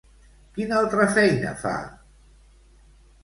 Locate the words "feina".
1.17-1.51